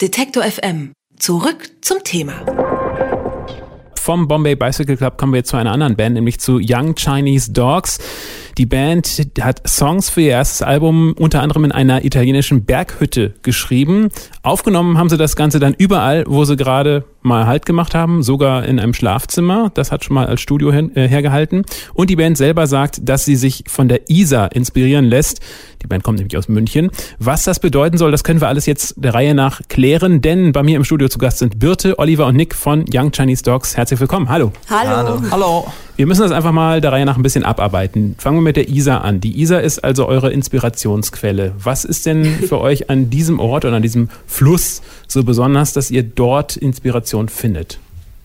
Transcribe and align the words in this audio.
Detektor 0.00 0.44
FM. 0.44 0.92
Zurück 1.18 1.70
zum 1.80 2.04
Thema. 2.04 2.34
Vom 3.96 4.28
Bombay 4.28 4.54
Bicycle 4.54 4.96
Club 4.96 5.18
kommen 5.18 5.32
wir 5.32 5.38
jetzt 5.38 5.48
zu 5.48 5.56
einer 5.56 5.72
anderen 5.72 5.96
Band, 5.96 6.14
nämlich 6.14 6.38
zu 6.38 6.60
Young 6.62 6.94
Chinese 6.94 7.50
Dogs. 7.50 7.98
Die 8.58 8.64
Band 8.64 9.26
hat 9.40 9.68
Songs 9.68 10.08
für 10.08 10.20
ihr 10.20 10.30
erstes 10.30 10.62
Album 10.62 11.14
unter 11.18 11.42
anderem 11.42 11.64
in 11.64 11.72
einer 11.72 12.04
italienischen 12.04 12.64
Berghütte 12.64 13.34
geschrieben. 13.42 14.10
Aufgenommen 14.44 14.98
haben 14.98 15.08
sie 15.08 15.16
das 15.16 15.34
Ganze 15.34 15.58
dann 15.58 15.74
überall, 15.74 16.22
wo 16.28 16.44
sie 16.44 16.56
gerade 16.56 17.04
mal 17.22 17.46
Halt 17.46 17.66
gemacht 17.66 17.94
haben, 17.94 18.22
sogar 18.22 18.64
in 18.64 18.78
einem 18.78 18.94
Schlafzimmer. 18.94 19.70
Das 19.74 19.92
hat 19.92 20.04
schon 20.04 20.14
mal 20.14 20.26
als 20.26 20.40
Studio 20.40 20.72
hin, 20.72 20.94
äh, 20.96 21.08
hergehalten. 21.08 21.64
Und 21.94 22.10
die 22.10 22.16
Band 22.16 22.36
selber 22.36 22.66
sagt, 22.66 23.08
dass 23.08 23.24
sie 23.24 23.36
sich 23.36 23.64
von 23.66 23.88
der 23.88 24.08
ISA 24.10 24.46
inspirieren 24.46 25.04
lässt. 25.04 25.40
Die 25.82 25.86
Band 25.86 26.02
kommt 26.02 26.18
nämlich 26.18 26.36
aus 26.36 26.48
München. 26.48 26.90
Was 27.18 27.44
das 27.44 27.60
bedeuten 27.60 27.98
soll, 27.98 28.10
das 28.10 28.24
können 28.24 28.40
wir 28.40 28.48
alles 28.48 28.66
jetzt 28.66 28.94
der 28.96 29.14
Reihe 29.14 29.34
nach 29.34 29.60
klären, 29.68 30.20
denn 30.20 30.52
bei 30.52 30.62
mir 30.62 30.76
im 30.76 30.84
Studio 30.84 31.08
zu 31.08 31.18
Gast 31.18 31.38
sind 31.38 31.58
Birte, 31.58 31.98
Oliver 31.98 32.26
und 32.26 32.36
Nick 32.36 32.54
von 32.54 32.84
Young 32.92 33.12
Chinese 33.12 33.42
Dogs. 33.42 33.76
Herzlich 33.76 34.00
willkommen. 34.00 34.28
Hallo. 34.28 34.52
Hallo. 34.68 35.20
Hallo. 35.30 35.72
Wir 35.96 36.06
müssen 36.06 36.22
das 36.22 36.30
einfach 36.30 36.52
mal 36.52 36.80
der 36.80 36.92
Reihe 36.92 37.04
nach 37.04 37.16
ein 37.16 37.24
bisschen 37.24 37.42
abarbeiten. 37.42 38.14
Fangen 38.18 38.36
wir 38.36 38.42
mit 38.42 38.56
der 38.56 38.68
ISA 38.68 38.98
an. 38.98 39.20
Die 39.20 39.40
ISA 39.40 39.58
ist 39.58 39.82
also 39.82 40.06
eure 40.06 40.30
Inspirationsquelle. 40.30 41.54
Was 41.58 41.84
ist 41.84 42.06
denn 42.06 42.24
für 42.24 42.60
euch 42.60 42.88
an 42.88 43.10
diesem 43.10 43.40
Ort 43.40 43.64
und 43.64 43.74
an 43.74 43.82
diesem 43.82 44.08
Fluss 44.28 44.80
so 45.08 45.24
besonders, 45.24 45.72
dass 45.72 45.90
ihr 45.90 46.04
dort 46.04 46.56
Inspiration 46.56 47.07
findet? 47.28 47.78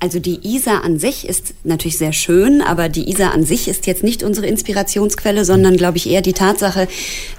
Also 0.03 0.19
die 0.19 0.45
Isar 0.45 0.83
an 0.83 0.99
sich 0.99 1.29
ist 1.29 1.53
natürlich 1.63 1.97
sehr 1.97 2.11
schön, 2.11 2.61
aber 2.61 2.89
die 2.89 3.09
Isar 3.09 3.33
an 3.33 3.45
sich 3.45 3.69
ist 3.69 3.87
jetzt 3.87 4.03
nicht 4.03 4.21
unsere 4.21 4.47
Inspirationsquelle, 4.47 5.45
sondern 5.45 5.77
glaube 5.77 5.95
ich 5.95 6.09
eher 6.09 6.21
die 6.21 6.33
Tatsache, 6.33 6.89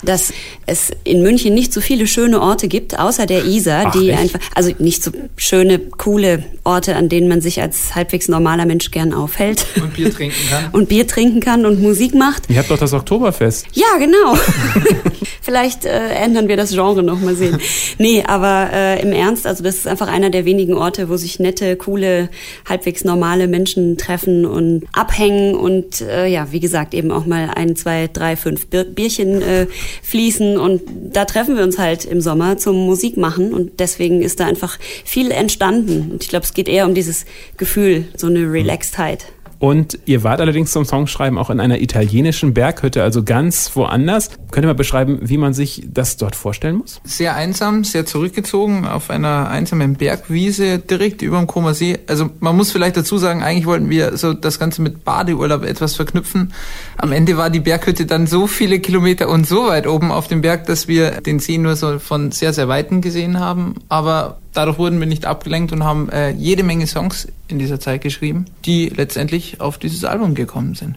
dass 0.02 0.32
es 0.64 0.90
in 1.04 1.22
München 1.22 1.52
nicht 1.52 1.74
so 1.74 1.82
viele 1.82 2.06
schöne 2.06 2.40
Orte 2.40 2.68
gibt, 2.68 2.98
außer 2.98 3.26
der 3.26 3.44
Isar, 3.44 3.88
Ach, 3.88 3.92
die 3.92 4.08
echt? 4.08 4.18
einfach, 4.18 4.40
also 4.54 4.72
nicht 4.78 5.02
so 5.02 5.10
schöne, 5.36 5.78
coole 5.78 6.42
Orte, 6.64 6.96
an 6.96 7.08
denen 7.08 7.28
man 7.28 7.40
sich 7.40 7.60
als 7.60 7.94
halbwegs 7.94 8.28
normaler 8.28 8.66
Mensch 8.66 8.90
gern 8.90 9.12
aufhält. 9.12 9.66
Und 9.76 9.94
Bier 9.94 10.10
trinken 10.10 10.36
kann. 10.50 10.64
und 10.72 10.88
Bier 10.88 11.06
trinken 11.06 11.40
kann 11.40 11.66
und 11.66 11.80
Musik 11.80 12.14
macht. 12.14 12.48
Ihr 12.48 12.58
habt 12.58 12.70
doch 12.70 12.78
das 12.78 12.92
Oktoberfest. 12.92 13.66
Ja, 13.74 13.98
genau. 13.98 14.34
Vielleicht 15.44 15.84
äh, 15.84 16.08
ändern 16.08 16.48
wir 16.48 16.56
das 16.56 16.70
Genre 16.70 17.02
noch 17.02 17.20
mal 17.20 17.36
sehen. 17.36 17.58
Nee, 17.98 18.24
aber 18.26 18.70
äh, 18.72 19.02
im 19.02 19.12
Ernst, 19.12 19.46
also 19.46 19.62
das 19.62 19.76
ist 19.76 19.86
einfach 19.86 20.08
einer 20.08 20.30
der 20.30 20.46
wenigen 20.46 20.72
Orte, 20.72 21.10
wo 21.10 21.18
sich 21.18 21.38
nette, 21.38 21.76
coole 21.76 22.30
halbwegs 22.66 23.04
normale 23.04 23.46
Menschen 23.46 23.98
treffen 23.98 24.46
und 24.46 24.84
abhängen 24.92 25.54
und 25.54 26.00
äh, 26.00 26.26
ja, 26.28 26.50
wie 26.50 26.60
gesagt, 26.60 26.94
eben 26.94 27.10
auch 27.10 27.26
mal 27.26 27.50
ein, 27.54 27.76
zwei, 27.76 28.08
drei, 28.10 28.36
fünf 28.36 28.68
Bierchen 28.68 29.42
äh, 29.42 29.66
fließen 30.02 30.56
und 30.56 30.80
da 31.12 31.26
treffen 31.26 31.56
wir 31.56 31.64
uns 31.64 31.78
halt 31.78 32.06
im 32.06 32.22
Sommer 32.22 32.56
zum 32.56 32.76
Musik 32.86 33.18
machen 33.18 33.52
und 33.52 33.80
deswegen 33.80 34.22
ist 34.22 34.40
da 34.40 34.46
einfach 34.46 34.78
viel 35.04 35.30
entstanden 35.30 36.12
und 36.12 36.22
ich 36.22 36.30
glaube, 36.30 36.46
es 36.46 36.53
geht 36.54 36.68
eher 36.68 36.86
um 36.86 36.94
dieses 36.94 37.26
Gefühl, 37.56 38.06
so 38.16 38.28
eine 38.28 38.50
Relaxedheit. 38.50 39.26
Und 39.64 39.98
ihr 40.04 40.22
wart 40.22 40.42
allerdings 40.42 40.72
zum 40.72 40.84
Songschreiben 40.84 41.38
auch 41.38 41.48
in 41.48 41.58
einer 41.58 41.80
italienischen 41.80 42.52
Berghütte, 42.52 43.02
also 43.02 43.22
ganz 43.22 43.74
woanders. 43.74 44.28
Könnt 44.50 44.64
ihr 44.64 44.68
mal 44.68 44.74
beschreiben, 44.74 45.20
wie 45.22 45.38
man 45.38 45.54
sich 45.54 45.86
das 45.90 46.18
dort 46.18 46.36
vorstellen 46.36 46.76
muss? 46.76 47.00
Sehr 47.04 47.34
einsam, 47.34 47.82
sehr 47.82 48.04
zurückgezogen, 48.04 48.86
auf 48.86 49.08
einer 49.08 49.48
einsamen 49.48 49.94
Bergwiese 49.94 50.80
direkt 50.80 51.22
über 51.22 51.38
dem 51.38 51.46
Koma 51.46 51.72
See. 51.72 51.98
Also 52.08 52.28
man 52.40 52.54
muss 52.56 52.72
vielleicht 52.72 52.98
dazu 52.98 53.16
sagen, 53.16 53.42
eigentlich 53.42 53.64
wollten 53.64 53.88
wir 53.88 54.18
so 54.18 54.34
das 54.34 54.58
Ganze 54.58 54.82
mit 54.82 55.02
Badeurlaub 55.02 55.64
etwas 55.64 55.94
verknüpfen. 55.94 56.52
Am 56.98 57.12
Ende 57.12 57.38
war 57.38 57.48
die 57.48 57.60
Berghütte 57.60 58.04
dann 58.04 58.26
so 58.26 58.46
viele 58.46 58.80
Kilometer 58.80 59.30
und 59.30 59.46
so 59.46 59.68
weit 59.68 59.86
oben 59.86 60.12
auf 60.12 60.28
dem 60.28 60.42
Berg, 60.42 60.66
dass 60.66 60.88
wir 60.88 61.22
den 61.22 61.38
See 61.38 61.56
nur 61.56 61.76
so 61.76 61.98
von 62.00 62.32
sehr, 62.32 62.52
sehr 62.52 62.68
Weiten 62.68 63.00
gesehen 63.00 63.40
haben. 63.40 63.76
Aber 63.88 64.40
dadurch 64.54 64.78
wurden 64.78 64.98
wir 65.00 65.06
nicht 65.06 65.26
abgelenkt 65.26 65.72
und 65.72 65.84
haben 65.84 66.08
äh, 66.08 66.30
jede 66.30 66.62
Menge 66.62 66.86
Songs 66.86 67.28
in 67.48 67.58
dieser 67.58 67.78
Zeit 67.78 68.00
geschrieben, 68.00 68.46
die 68.64 68.88
letztendlich 68.88 69.60
auf 69.60 69.76
dieses 69.78 70.04
Album 70.04 70.34
gekommen 70.34 70.74
sind. 70.74 70.96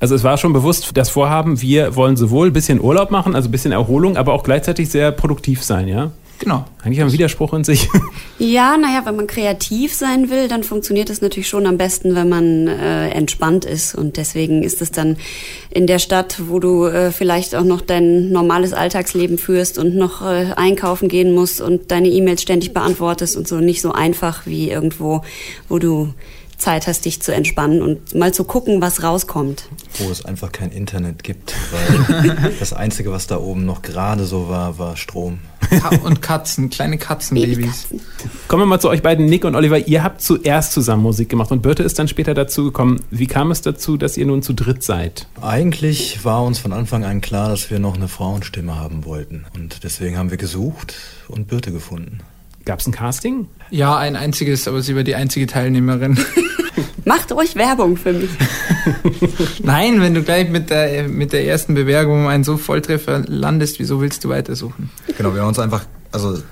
Also 0.00 0.14
es 0.14 0.22
war 0.22 0.38
schon 0.38 0.52
bewusst 0.52 0.90
das 0.94 1.10
Vorhaben, 1.10 1.60
wir 1.60 1.96
wollen 1.96 2.16
sowohl 2.16 2.48
ein 2.48 2.52
bisschen 2.52 2.80
Urlaub 2.80 3.10
machen, 3.10 3.34
also 3.34 3.48
ein 3.48 3.52
bisschen 3.52 3.72
Erholung, 3.72 4.16
aber 4.16 4.32
auch 4.32 4.44
gleichzeitig 4.44 4.90
sehr 4.90 5.10
produktiv 5.10 5.64
sein, 5.64 5.88
ja? 5.88 6.12
Genau. 6.38 6.64
Eigentlich 6.82 7.00
ein 7.00 7.12
Widerspruch 7.12 7.52
in 7.54 7.64
sich. 7.64 7.88
Ja, 8.40 8.76
naja, 8.76 9.04
wenn 9.04 9.16
man 9.16 9.26
kreativ 9.26 9.92
sein 9.92 10.30
will, 10.30 10.46
dann 10.46 10.62
funktioniert 10.62 11.10
es 11.10 11.20
natürlich 11.20 11.48
schon 11.48 11.66
am 11.66 11.76
besten, 11.76 12.14
wenn 12.14 12.28
man 12.28 12.68
äh, 12.68 13.08
entspannt 13.08 13.64
ist. 13.64 13.96
Und 13.96 14.16
deswegen 14.16 14.62
ist 14.62 14.80
es 14.80 14.92
dann 14.92 15.16
in 15.70 15.88
der 15.88 15.98
Stadt, 15.98 16.42
wo 16.46 16.60
du 16.60 16.84
äh, 16.84 17.10
vielleicht 17.10 17.56
auch 17.56 17.64
noch 17.64 17.80
dein 17.80 18.30
normales 18.30 18.72
Alltagsleben 18.72 19.38
führst 19.38 19.76
und 19.76 19.96
noch 19.96 20.22
äh, 20.22 20.52
einkaufen 20.54 21.08
gehen 21.08 21.34
musst 21.34 21.60
und 21.60 21.90
deine 21.90 22.06
E-Mails 22.10 22.40
ständig 22.40 22.72
beantwortest 22.72 23.36
und 23.36 23.48
so 23.48 23.56
nicht 23.56 23.80
so 23.80 23.90
einfach 23.90 24.46
wie 24.46 24.70
irgendwo, 24.70 25.22
wo 25.68 25.80
du 25.80 26.14
Zeit 26.58 26.86
hast, 26.86 27.04
dich 27.04 27.22
zu 27.22 27.32
entspannen 27.32 27.82
und 27.82 28.14
mal 28.14 28.34
zu 28.34 28.44
gucken, 28.44 28.80
was 28.80 29.02
rauskommt. 29.02 29.64
Wo 29.98 30.10
es 30.10 30.24
einfach 30.24 30.52
kein 30.52 30.70
Internet 30.70 31.22
gibt, 31.22 31.54
weil 31.70 32.52
das 32.58 32.72
Einzige, 32.72 33.12
was 33.12 33.26
da 33.26 33.38
oben 33.38 33.64
noch 33.64 33.82
gerade 33.82 34.24
so 34.24 34.48
war, 34.48 34.78
war 34.78 34.96
Strom. 34.96 35.38
Und 36.02 36.22
Katzen, 36.22 36.70
kleine 36.70 36.96
Katzenbabys. 36.96 37.88
Kommen 38.48 38.62
wir 38.62 38.66
mal 38.66 38.80
zu 38.80 38.88
euch 38.88 39.02
beiden, 39.02 39.26
Nick 39.26 39.44
und 39.44 39.54
Oliver. 39.54 39.78
Ihr 39.78 40.02
habt 40.02 40.22
zuerst 40.22 40.72
zusammen 40.72 41.02
Musik 41.02 41.28
gemacht 41.28 41.50
und 41.50 41.62
Birte 41.62 41.82
ist 41.82 41.98
dann 41.98 42.08
später 42.08 42.32
dazu 42.32 42.64
gekommen. 42.64 43.00
Wie 43.10 43.26
kam 43.26 43.50
es 43.50 43.60
dazu, 43.60 43.96
dass 43.96 44.16
ihr 44.16 44.26
nun 44.26 44.42
zu 44.42 44.54
dritt 44.54 44.82
seid? 44.82 45.26
Eigentlich 45.42 46.24
war 46.24 46.42
uns 46.42 46.58
von 46.58 46.72
Anfang 46.72 47.04
an 47.04 47.20
klar, 47.20 47.50
dass 47.50 47.70
wir 47.70 47.78
noch 47.78 47.96
eine 47.96 48.08
Frauenstimme 48.08 48.76
haben 48.76 49.04
wollten. 49.04 49.44
Und 49.54 49.84
deswegen 49.84 50.16
haben 50.16 50.30
wir 50.30 50.38
gesucht 50.38 50.94
und 51.28 51.48
Birte 51.48 51.70
gefunden. 51.70 52.20
Gab 52.68 52.80
es 52.80 52.86
ein 52.86 52.92
Casting? 52.92 53.48
Ja, 53.70 53.96
ein 53.96 54.14
einziges, 54.14 54.68
aber 54.68 54.82
sie 54.82 54.94
war 54.94 55.02
die 55.02 55.14
einzige 55.14 55.46
Teilnehmerin. 55.46 56.18
Macht 57.06 57.32
ruhig 57.32 57.56
Werbung 57.56 57.96
für 57.96 58.12
mich. 58.12 58.28
Nein, 59.62 60.02
wenn 60.02 60.12
du 60.12 60.22
gleich 60.22 60.50
mit 60.50 60.68
der, 60.68 61.08
mit 61.08 61.32
der 61.32 61.46
ersten 61.46 61.72
Bewerbung 61.72 62.28
einen 62.28 62.44
so 62.44 62.58
Volltreffer 62.58 63.20
landest, 63.20 63.78
wieso 63.78 64.02
willst 64.02 64.22
du 64.22 64.28
weitersuchen? 64.28 64.90
Genau, 65.16 65.32
wir 65.32 65.40
haben 65.40 65.48
uns 65.48 65.58
einfach, 65.58 65.86
also 66.12 66.42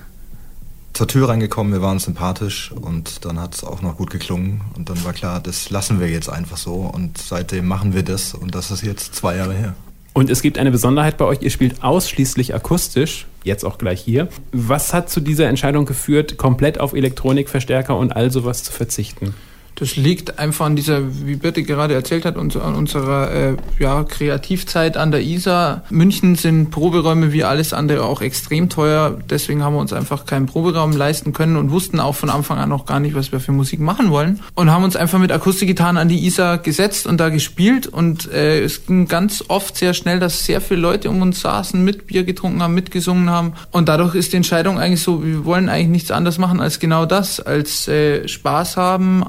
zur 0.95 1.07
Tür 1.07 1.29
reingekommen, 1.29 1.75
wir 1.75 1.83
waren 1.83 1.99
sympathisch 1.99 2.73
und 2.73 3.27
dann 3.27 3.39
hat 3.39 3.55
es 3.55 3.63
auch 3.63 3.83
noch 3.83 3.99
gut 3.99 4.09
geklungen 4.09 4.63
und 4.75 4.89
dann 4.89 5.05
war 5.05 5.13
klar, 5.13 5.41
das 5.41 5.69
lassen 5.69 6.01
wir 6.01 6.09
jetzt 6.09 6.31
einfach 6.31 6.57
so 6.57 6.77
und 6.77 7.19
seitdem 7.19 7.69
machen 7.69 7.93
wir 7.93 8.05
das 8.05 8.33
und 8.33 8.55
das 8.55 8.71
ist 8.71 8.83
jetzt 8.83 9.15
zwei 9.15 9.37
Jahre 9.37 9.53
her. 9.53 9.75
Und 10.17 10.31
es 10.31 10.41
gibt 10.41 10.57
eine 10.57 10.71
Besonderheit 10.71 11.19
bei 11.19 11.27
euch, 11.27 11.43
ihr 11.43 11.51
spielt 11.51 11.85
ausschließlich 11.85 12.55
akustisch, 12.55 13.27
jetzt 13.45 13.67
auch 13.67 13.77
gleich 13.77 14.01
hier. 14.01 14.29
Was 14.51 14.95
hat 14.95 15.11
zu 15.11 15.21
dieser 15.21 15.47
Entscheidung 15.47 15.85
geführt, 15.85 16.39
komplett 16.39 16.81
auf 16.81 16.95
Elektronikverstärker 16.95 17.95
und 17.95 18.17
all 18.17 18.31
sowas 18.31 18.63
zu 18.63 18.73
verzichten? 18.73 19.35
Das 19.77 19.97
liegt 19.97 20.39
einfach 20.39 20.65
an 20.65 20.75
dieser, 20.75 21.03
wie 21.27 21.37
Birte 21.37 21.63
gerade 21.63 21.93
erzählt 21.93 22.25
hat, 22.25 22.37
an 22.37 22.75
unserer 22.75 23.31
äh, 23.31 23.57
ja, 23.79 24.05
Kreativzeit 24.05 24.97
an 24.97 25.11
der 25.11 25.21
ISA. 25.23 25.83
München 25.91 26.35
sind 26.35 26.71
Proberäume 26.71 27.33
wie 27.33 27.45
alles 27.45 27.75
andere 27.75 28.05
auch 28.05 28.23
extrem 28.23 28.71
teuer. 28.71 29.19
Deswegen 29.29 29.63
haben 29.63 29.75
wir 29.75 29.81
uns 29.81 29.93
einfach 29.93 30.25
keinen 30.25 30.47
Proberaum 30.47 30.93
leisten 30.93 31.35
können 31.35 31.57
und 31.57 31.71
wussten 31.71 32.01
auch 32.01 32.15
von 32.15 32.31
Anfang 32.31 32.57
an 32.57 32.71
noch 32.71 32.87
gar 32.87 33.01
nicht, 33.01 33.15
was 33.15 33.33
wir 33.33 33.41
für 33.41 33.53
Musik 33.53 33.79
machen 33.81 34.11
wollen. 34.11 34.41
Und 34.55 34.71
haben 34.71 34.83
uns 34.83 34.97
einfach 34.97 35.19
mit 35.19 35.31
Akustikgitarren 35.31 35.99
an 35.99 36.09
die 36.09 36.27
ISA 36.27 36.57
gesetzt 36.57 37.07
und 37.07 37.19
da 37.19 37.29
gespielt. 37.29 37.87
Und 37.87 38.33
äh, 38.33 38.63
es 38.63 38.87
ging 38.87 39.09
ganz 39.09 39.45
oft 39.49 39.77
sehr 39.77 39.93
schnell, 39.93 40.19
dass 40.21 40.47
sehr 40.47 40.63
viele 40.63 40.81
Leute 40.81 41.11
um 41.11 41.21
uns 41.21 41.43
saßen, 41.43 41.85
mit 41.85 42.07
Bier 42.07 42.25
getrunken 42.25 42.63
haben, 42.63 42.73
mitgesungen 42.73 43.29
haben. 43.29 43.53
Und 43.73 43.91
dadurch 43.91 44.15
ist 44.15 44.33
die 44.33 44.39
Entscheidung 44.39 44.79
eigentlich 44.79 45.03
so, 45.03 45.23
wir 45.23 45.45
wollen 45.45 45.69
eigentlich 45.69 45.89
nichts 45.89 46.11
anderes 46.11 46.39
machen 46.39 46.63
als 46.63 46.81
genau 46.81 47.05
das, 47.05 47.41
als 47.41 47.89
äh, 47.89 48.27
Spaß 48.27 48.79
haben, 48.79 49.25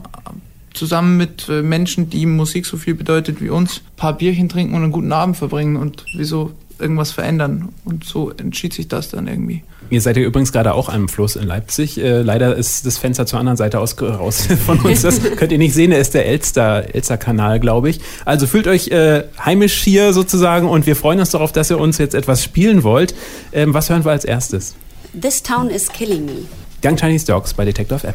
zusammen 0.77 1.17
mit 1.17 1.49
äh, 1.49 1.61
Menschen, 1.61 2.09
die 2.09 2.25
Musik 2.25 2.65
so 2.65 2.77
viel 2.77 2.95
bedeutet 2.95 3.41
wie 3.41 3.49
uns, 3.49 3.79
ein 3.79 3.95
paar 3.97 4.17
Bierchen 4.17 4.49
trinken 4.49 4.75
und 4.75 4.83
einen 4.83 4.91
guten 4.91 5.11
Abend 5.11 5.37
verbringen 5.37 5.75
und 5.75 6.05
wieso 6.15 6.51
irgendwas 6.79 7.11
verändern. 7.11 7.69
Und 7.85 8.03
so 8.03 8.31
entschied 8.31 8.73
sich 8.73 8.87
das 8.87 9.09
dann 9.09 9.27
irgendwie. 9.27 9.63
Ihr 9.89 10.01
seid 10.01 10.17
ja 10.17 10.23
übrigens 10.23 10.51
gerade 10.51 10.73
auch 10.73 10.89
am 10.89 11.07
Fluss 11.07 11.35
in 11.35 11.47
Leipzig. 11.47 11.99
Äh, 11.99 12.21
leider 12.21 12.55
ist 12.55 12.85
das 12.85 12.97
Fenster 12.97 13.25
zur 13.25 13.39
anderen 13.39 13.57
Seite 13.57 13.79
aus, 13.79 13.99
raus 14.01 14.47
von 14.65 14.79
uns. 14.79 15.01
Das 15.01 15.21
könnt 15.37 15.51
ihr 15.51 15.57
nicht 15.57 15.73
sehen. 15.73 15.91
Der 15.91 15.99
ist 15.99 16.13
der 16.13 16.25
Elster, 16.25 16.93
Elster-Kanal, 16.93 17.59
glaube 17.59 17.89
ich. 17.89 17.99
Also 18.25 18.47
fühlt 18.47 18.67
euch 18.67 18.89
äh, 18.89 19.23
heimisch 19.43 19.81
hier 19.81 20.13
sozusagen 20.13 20.67
und 20.67 20.85
wir 20.85 20.95
freuen 20.95 21.19
uns 21.19 21.31
darauf, 21.31 21.51
dass 21.51 21.69
ihr 21.69 21.79
uns 21.79 21.97
jetzt 21.97 22.15
etwas 22.15 22.43
spielen 22.43 22.83
wollt. 22.83 23.15
Ähm, 23.53 23.73
was 23.73 23.89
hören 23.89 24.03
wir 24.03 24.11
als 24.11 24.25
erstes? 24.25 24.75
This 25.19 25.41
Town 25.41 25.69
is 25.69 25.87
Killing 25.87 26.25
Me. 26.25 26.45
Young 26.83 26.97
Chinese 26.97 27.25
Dogs 27.25 27.53
bei 27.53 27.65
Detective 27.65 28.05
M. 28.05 28.13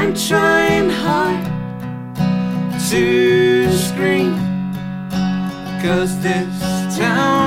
I'm 0.00 0.14
trying 0.14 0.88
hard 0.88 1.44
to 2.88 3.70
scream, 3.70 4.32
cause 5.82 6.18
this 6.22 6.96
town. 6.96 7.39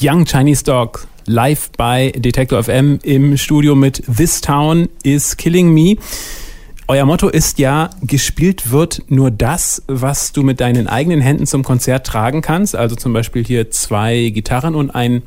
Young 0.00 0.26
Chinese 0.26 0.62
Dog 0.62 1.08
live 1.26 1.70
bei 1.76 2.12
Detector 2.12 2.62
FM 2.62 3.00
im 3.02 3.36
Studio 3.36 3.74
mit 3.74 4.04
This 4.06 4.40
Town 4.40 4.88
is 5.02 5.36
Killing 5.36 5.74
Me. 5.74 5.96
Euer 6.86 7.04
Motto 7.04 7.28
ist 7.28 7.58
ja, 7.58 7.90
gespielt 8.02 8.70
wird 8.70 9.02
nur 9.08 9.32
das, 9.32 9.82
was 9.88 10.30
du 10.30 10.44
mit 10.44 10.60
deinen 10.60 10.86
eigenen 10.86 11.20
Händen 11.20 11.48
zum 11.48 11.64
Konzert 11.64 12.06
tragen 12.06 12.42
kannst. 12.42 12.76
Also 12.76 12.94
zum 12.94 13.12
Beispiel 13.12 13.44
hier 13.44 13.72
zwei 13.72 14.28
Gitarren 14.28 14.76
und 14.76 14.92
ein 14.92 15.24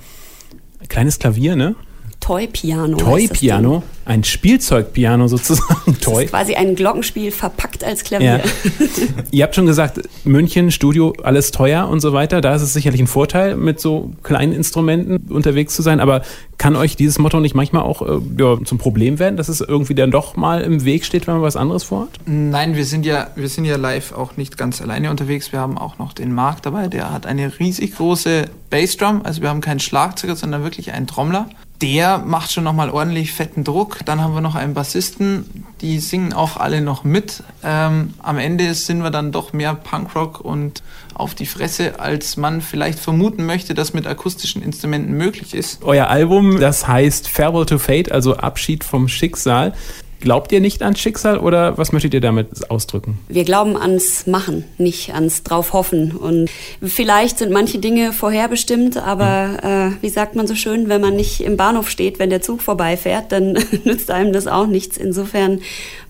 kleines 0.88 1.20
Klavier, 1.20 1.58
ne? 1.58 1.76
Toy-Piano. 2.22 2.98
Toy-Piano, 2.98 3.84
ein 4.06 4.24
Spielzeugpiano 4.24 5.28
sozusagen. 5.28 5.76
Das 5.88 6.00
Toy. 6.00 6.26
ist 6.26 6.30
quasi 6.30 6.56
ein 6.56 6.76
Glockenspiel 6.76 7.32
verpackt 7.32 7.84
als 7.84 8.04
Klavier. 8.04 8.38
Ja. 8.38 8.44
Ihr 9.32 9.44
habt 9.44 9.56
schon 9.56 9.66
gesagt, 9.66 10.02
München, 10.24 10.72
Studio, 10.72 11.14
alles 11.24 11.52
teuer 11.52 11.88
und 11.90 12.00
so 12.00 12.14
weiter. 12.14 12.40
Da 12.40 12.56
ist 12.56 12.62
es 12.62 12.74
sicherlich 12.74 13.02
ein 13.02 13.08
Vorteil, 13.08 13.58
mit 13.58 13.80
so 13.80 14.12
kleinen 14.24 14.54
Instrumenten 14.54 15.32
unterwegs 15.32 15.76
zu 15.76 15.82
sein. 15.82 16.00
Aber 16.00 16.22
kann 16.58 16.76
euch 16.76 16.96
dieses 16.96 17.18
Motto 17.18 17.40
nicht 17.40 17.56
manchmal 17.56 17.82
auch 17.82 18.04
äh, 18.04 18.20
ja, 18.38 18.64
zum 18.64 18.78
Problem 18.78 19.18
werden, 19.18 19.36
dass 19.36 19.50
es 19.50 19.62
irgendwie 19.62 19.96
dann 19.96 20.12
doch 20.12 20.36
mal 20.36 20.62
im 20.62 20.86
Weg 20.86 21.06
steht, 21.06 21.26
wenn 21.26 21.34
man 21.34 21.44
was 21.44 21.56
anderes 21.56 21.84
vorhat? 21.84 22.10
Nein, 22.26 22.76
wir 22.76 22.86
sind 22.86 23.04
ja, 23.04 23.32
wir 23.36 23.50
sind 23.50 23.66
ja 23.66 23.78
live 23.78 24.14
auch 24.14 24.38
nicht 24.38 24.58
ganz 24.58 24.80
alleine 24.80 25.10
unterwegs. 25.10 25.52
Wir 25.52 25.60
haben 25.60 25.78
auch 25.78 25.98
noch 25.98 26.14
den 26.14 26.34
Marc 26.34 26.62
dabei, 26.62 26.88
der 26.88 27.12
hat 27.12 27.26
eine 27.26 27.60
riesig 27.60 27.96
große 27.96 28.46
Bassdrum. 28.70 29.22
Also 29.24 29.42
wir 29.42 29.50
haben 29.50 29.62
keinen 29.62 29.80
Schlagzeuger, 29.80 30.36
sondern 30.36 30.64
wirklich 30.64 30.92
einen 30.92 31.08
Trommler. 31.08 31.50
Der 31.82 32.20
macht 32.20 32.52
schon 32.52 32.64
nochmal 32.64 32.90
ordentlich 32.92 33.34
fetten 33.34 33.64
Druck. 33.64 34.00
Dann 34.06 34.22
haben 34.22 34.36
wir 34.36 34.42
noch 34.42 34.56
einen 34.56 34.74
Bassisten, 34.74 35.66
die 35.82 36.00
singen 36.00 36.32
auch 36.32 36.58
alle 36.58 36.82
noch 36.82 37.04
mit. 37.04 37.44
Ähm, 37.64 38.14
am 38.22 38.38
Ende 38.38 38.74
sind 38.76 39.02
wir 39.02 39.10
dann 39.10 39.32
doch 39.32 39.52
mehr 39.52 39.74
Punkrock 39.74 40.40
und 40.42 40.84
auf 41.16 41.34
die 41.34 41.46
Fresse, 41.46 42.00
als 42.00 42.38
man 42.38 42.62
vielleicht 42.62 43.00
vermuten 43.00 43.46
möchte, 43.46 43.74
dass 43.74 43.94
mit 43.94 44.06
akustischen 44.08 44.62
Instrumenten 44.62 45.14
möglich 45.14 45.54
ist. 45.54 45.84
Euer 45.84 46.08
Album, 46.08 46.60
das 46.60 46.88
heißt 46.88 47.28
Farewell 47.28 47.66
to 47.66 47.80
Fate, 47.80 48.12
also 48.12 48.38
Abschied 48.38 48.84
vom 48.84 49.08
Schicksal. 49.08 49.74
Glaubt 50.22 50.52
ihr 50.52 50.62
nicht 50.62 50.82
ans 50.84 51.00
Schicksal 51.00 51.38
oder 51.40 51.78
was 51.78 51.92
möchtet 51.92 52.14
ihr 52.14 52.22
damit 52.22 52.70
ausdrücken? 52.70 53.18
Wir 53.28 53.44
glauben 53.44 53.76
ans 53.76 54.28
Machen, 54.28 54.64
nicht 54.78 55.14
ans 55.14 55.44
drauf 55.44 55.74
hoffen. 55.74 56.12
Und 56.12 56.50
vielleicht 56.82 57.40
sind 57.40 57.52
manche 57.52 57.80
Dinge 57.80 58.14
vorherbestimmt, 58.14 58.98
aber 58.98 59.92
äh, 60.00 60.04
wie 60.04 60.10
sagt 60.10 60.36
man 60.36 60.48
so 60.48 60.56
schön, 60.56 60.90
wenn 60.90 61.02
man 61.02 61.16
nicht 61.16 61.42
im 61.42 61.58
Bahnhof 61.58 61.90
steht, 61.90 62.20
wenn 62.20 62.30
der 62.30 62.42
Zug 62.42 62.62
vorbeifährt, 62.62 63.32
dann 63.32 63.54
nützt 63.84 64.12
einem 64.12 64.32
das 64.32 64.48
auch 64.48 64.68
nichts. 64.68 64.96
Insofern, 64.98 65.60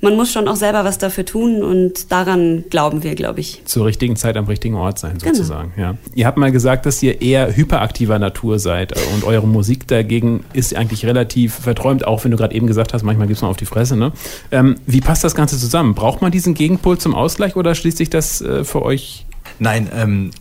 man 0.02 0.16
muss 0.16 0.32
schon 0.32 0.48
auch 0.48 0.56
selber 0.58 0.84
was 0.84 0.98
dafür 0.98 1.26
tun 1.26 1.64
und 1.64 2.12
daran 2.12 2.66
glauben 2.70 3.04
wir, 3.04 3.16
glaube 3.16 3.40
ich. 3.40 3.62
Zur 3.66 3.86
richtigen 3.86 4.16
Zeit 4.18 4.36
am 4.38 4.46
richtigen 4.46 4.76
Ort 4.76 5.00
sein, 5.00 5.18
Genau. 5.20 5.34
sozusagen. 5.34 5.74
Ja. 5.78 5.96
Ihr 6.14 6.28
habt 6.28 6.38
mal 6.38 6.52
gesagt, 6.52 6.86
dass 6.86 7.02
ihr 7.02 7.22
eher 7.22 7.56
hyperaktiver 7.56 8.20
Natur 8.20 8.60
seid 8.60 8.94
und 9.14 9.24
eure 9.24 9.48
Musik 9.48 9.81
dagegen 9.92 10.44
ist 10.54 10.76
eigentlich 10.76 11.06
relativ 11.06 11.54
verträumt, 11.56 12.06
auch 12.08 12.24
wenn 12.24 12.32
du 12.32 12.38
gerade 12.38 12.56
eben 12.56 12.68
gesagt 12.68 12.94
hast, 12.94 13.04
manchmal 13.04 13.28
gibt's 13.28 13.42
mal 13.42 13.50
auf 13.50 13.58
die 13.58 13.66
Fresse. 13.66 13.96
Ne? 13.96 14.12
Ähm, 14.52 14.76
wie 14.86 15.02
passt 15.02 15.24
das 15.24 15.36
Ganze 15.36 15.58
zusammen? 15.58 15.94
Braucht 15.94 16.22
man 16.22 16.32
diesen 16.32 16.54
Gegenpol 16.54 16.98
zum 16.98 17.16
Ausgleich 17.16 17.56
oder 17.56 17.76
schließt 17.76 17.98
sich 17.98 18.10
das 18.10 18.42
äh, 18.42 18.64
für 18.64 18.82
euch? 18.82 19.26
Nein, 19.60 19.90
ähm, 19.94 20.32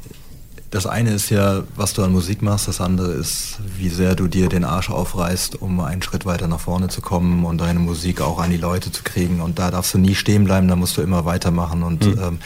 das 0.70 0.86
eine 0.86 1.10
ist 1.10 1.30
ja, 1.30 1.64
was 1.74 1.94
du 1.94 2.04
an 2.04 2.12
Musik 2.12 2.42
machst, 2.42 2.68
das 2.68 2.80
andere 2.80 3.10
ist, 3.10 3.58
wie 3.76 3.88
sehr 3.88 4.14
du 4.14 4.28
dir 4.28 4.48
den 4.48 4.64
Arsch 4.64 4.88
aufreißt, 4.88 5.60
um 5.60 5.80
einen 5.80 6.00
Schritt 6.00 6.26
weiter 6.26 6.46
nach 6.46 6.60
vorne 6.60 6.86
zu 6.86 7.00
kommen 7.00 7.44
und 7.44 7.60
deine 7.60 7.80
Musik 7.80 8.20
auch 8.20 8.38
an 8.38 8.50
die 8.50 8.56
Leute 8.56 8.92
zu 8.92 9.02
kriegen. 9.02 9.40
Und 9.40 9.58
da 9.58 9.72
darfst 9.72 9.94
du 9.94 9.98
nie 9.98 10.14
stehen 10.14 10.44
bleiben, 10.44 10.68
da 10.68 10.76
musst 10.76 10.96
du 10.96 11.02
immer 11.02 11.24
weitermachen. 11.24 11.82
Und 11.82 12.04
ähm, 12.04 12.38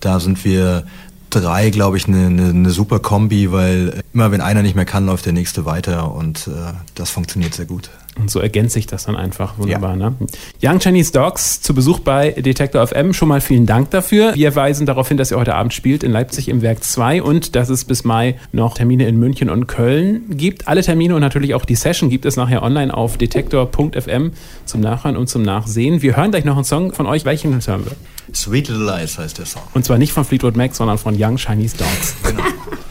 da 0.00 0.20
sind 0.20 0.44
wir 0.44 0.84
drei, 1.30 1.70
glaube 1.70 1.96
ich, 1.96 2.06
eine 2.06 2.30
ne, 2.30 2.52
ne 2.52 2.70
super 2.70 2.98
Kombi, 2.98 3.52
weil 3.52 4.02
immer 4.12 4.30
wenn 4.32 4.40
einer 4.40 4.62
nicht 4.62 4.76
mehr 4.76 4.84
kann, 4.84 5.06
läuft 5.06 5.26
der 5.26 5.32
nächste 5.32 5.64
weiter 5.64 6.12
und 6.12 6.48
äh, 6.48 6.72
das 6.94 7.10
funktioniert 7.10 7.54
sehr 7.54 7.66
gut. 7.66 7.90
Und 8.20 8.30
so 8.30 8.38
ergänzt 8.38 8.74
sich 8.74 8.86
das 8.86 9.04
dann 9.04 9.16
einfach 9.16 9.58
wunderbar. 9.58 9.96
Ne? 9.96 10.14
Young 10.62 10.78
Chinese 10.78 11.12
Dogs 11.12 11.62
zu 11.62 11.74
Besuch 11.74 12.00
bei 12.00 12.30
Detector 12.32 12.86
FM. 12.86 13.14
Schon 13.14 13.28
mal 13.28 13.40
vielen 13.40 13.66
Dank 13.66 13.90
dafür. 13.90 14.34
Wir 14.34 14.54
weisen 14.54 14.86
darauf 14.86 15.08
hin, 15.08 15.16
dass 15.16 15.30
ihr 15.30 15.38
heute 15.38 15.54
Abend 15.54 15.72
spielt 15.72 16.02
in 16.04 16.12
Leipzig 16.12 16.48
im 16.48 16.62
Werk 16.62 16.84
2 16.84 17.22
und 17.22 17.56
dass 17.56 17.70
es 17.70 17.84
bis 17.84 18.04
Mai 18.04 18.36
noch 18.52 18.74
Termine 18.74 19.08
in 19.08 19.18
München 19.18 19.48
und 19.48 19.66
Köln 19.66 20.24
gibt. 20.30 20.68
Alle 20.68 20.82
Termine 20.82 21.14
und 21.14 21.20
natürlich 21.20 21.54
auch 21.54 21.64
die 21.64 21.76
Session 21.76 22.10
gibt 22.10 22.26
es 22.26 22.36
nachher 22.36 22.62
online 22.62 22.92
auf 22.92 23.16
detektor.fm 23.16 24.32
zum 24.66 24.80
Nachhören 24.80 25.16
und 25.16 25.28
zum 25.28 25.42
Nachsehen. 25.42 26.02
Wir 26.02 26.16
hören 26.16 26.30
gleich 26.30 26.44
noch 26.44 26.56
einen 26.56 26.64
Song 26.64 26.92
von 26.92 27.06
euch. 27.06 27.24
Welchen 27.24 27.52
hören 27.66 27.84
wir? 27.84 27.96
Sweet 28.34 28.68
Little 28.68 28.84
Lies 28.84 29.18
heißt 29.18 29.38
der 29.38 29.46
Song. 29.46 29.62
Und 29.74 29.84
zwar 29.84 29.98
nicht 29.98 30.12
von 30.12 30.24
Fleetwood 30.24 30.56
Mac, 30.56 30.74
sondern 30.74 30.98
von 30.98 31.16
Young 31.18 31.36
Chinese 31.36 31.76
Dogs. 31.76 32.14
Something 32.22 32.89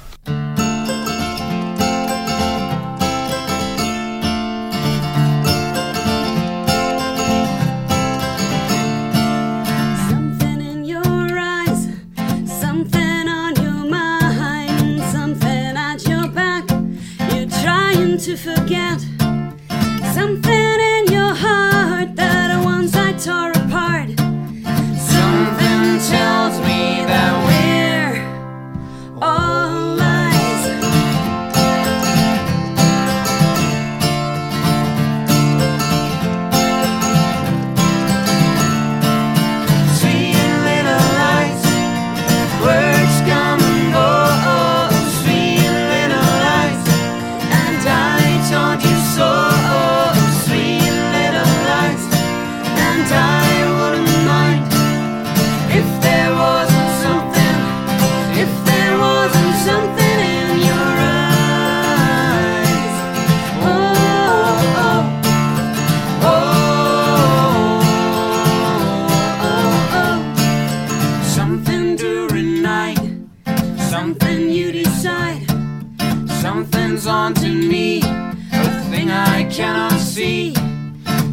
cannot 79.60 80.00
see. 80.00 80.54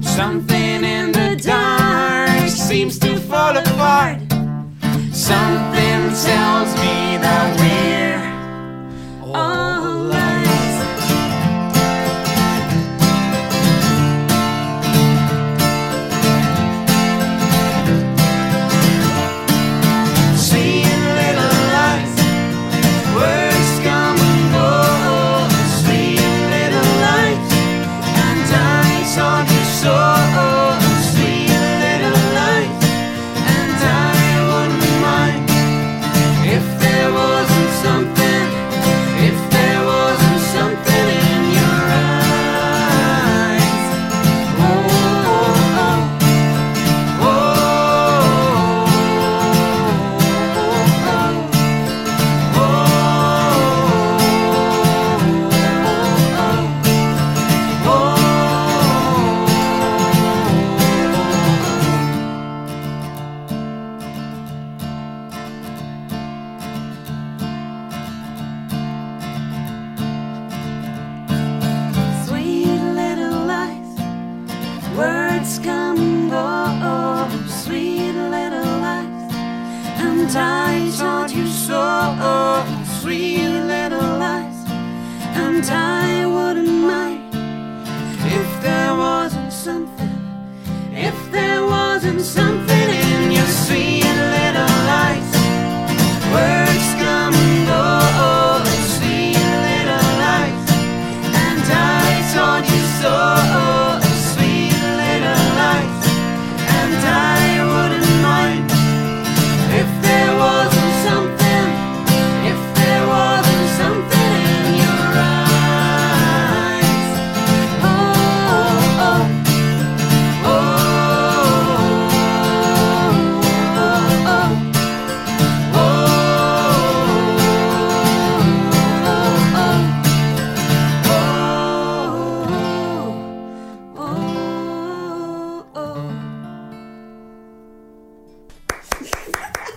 Something 0.02 0.82
in 0.82 1.12
the 1.12 1.40
dark 1.40 2.48
seems 2.48 2.98
to 2.98 3.16
fall 3.30 3.56
apart. 3.56 4.18
Something 5.12 6.00
tells 6.26 6.65
I 80.36 80.92
taught 80.98 81.34
you 81.34 81.46
so 81.46 82.64
sweet 83.00 83.48
little 83.48 84.18
lies, 84.18 84.64
and 85.34 85.64
I 85.64 86.26
wouldn't 86.26 86.68
mind 86.68 87.34
if 88.38 88.62
there 88.62 88.94
wasn't 88.94 89.52
something, 89.52 90.18
if 90.92 91.30
there 91.30 91.64
wasn't 91.64 92.20
something. 92.20 93.05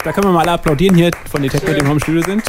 Da 0.10 0.14
können 0.14 0.26
wir 0.26 0.32
mal 0.32 0.42
alle 0.42 0.54
applaudieren 0.54 0.96
hier 0.96 1.12
von 1.30 1.44
Detektor, 1.44 1.72
die 1.72 1.82
im 1.82 1.88
Home 1.88 2.00
Studio 2.00 2.24
sind. 2.24 2.42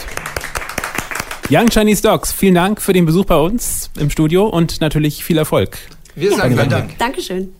Young 1.50 1.69
Chinese 1.69 2.00
Dogs, 2.00 2.33
vielen 2.33 2.55
Dank 2.55 2.81
für 2.81 2.95
den 2.95 3.05
Besuch 3.05 3.26
bei 3.26 3.37
uns 3.37 3.90
im 3.99 4.09
Studio 4.09 4.47
und 4.47 4.81
natürlich 4.81 5.23
viel 5.23 5.37
Erfolg. 5.37 5.76
Wir 6.14 6.35
sagen 6.35 6.57
vielen 6.57 6.71
Dank. 6.71 6.97
Dankeschön. 6.97 7.52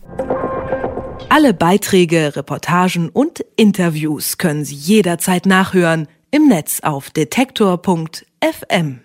Alle 1.29 1.53
Beiträge, 1.53 2.35
Reportagen 2.35 3.09
und 3.09 3.45
Interviews 3.57 4.39
können 4.39 4.65
Sie 4.65 4.73
jederzeit 4.73 5.45
nachhören 5.45 6.07
im 6.31 6.47
Netz 6.47 6.79
auf 6.79 7.11
detektor.fm. 7.11 9.01